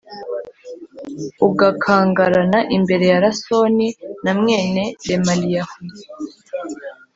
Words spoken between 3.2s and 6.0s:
Rasoni na mwene Remaliyahu,